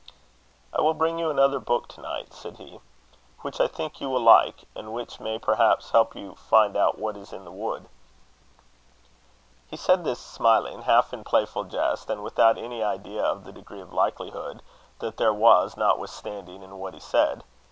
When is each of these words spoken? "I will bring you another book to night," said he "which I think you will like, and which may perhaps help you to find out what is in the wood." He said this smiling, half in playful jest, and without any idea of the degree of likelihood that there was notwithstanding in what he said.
"I 0.75 0.81
will 0.81 0.95
bring 0.95 1.19
you 1.19 1.29
another 1.29 1.59
book 1.59 1.87
to 1.89 2.01
night," 2.01 2.33
said 2.33 2.57
he 2.57 2.79
"which 3.41 3.61
I 3.61 3.67
think 3.67 4.01
you 4.01 4.09
will 4.09 4.23
like, 4.23 4.65
and 4.75 4.91
which 4.93 5.19
may 5.19 5.37
perhaps 5.37 5.91
help 5.91 6.15
you 6.15 6.31
to 6.31 6.35
find 6.35 6.75
out 6.75 6.97
what 6.97 7.15
is 7.15 7.31
in 7.31 7.45
the 7.45 7.51
wood." 7.51 7.87
He 9.67 9.77
said 9.77 10.03
this 10.03 10.19
smiling, 10.19 10.81
half 10.81 11.13
in 11.13 11.23
playful 11.23 11.65
jest, 11.65 12.09
and 12.09 12.23
without 12.23 12.57
any 12.57 12.81
idea 12.83 13.23
of 13.23 13.43
the 13.43 13.51
degree 13.51 13.79
of 13.81 13.93
likelihood 13.93 14.63
that 14.97 15.17
there 15.17 15.35
was 15.35 15.77
notwithstanding 15.77 16.63
in 16.63 16.79
what 16.79 16.95
he 16.95 16.99
said. 16.99 17.43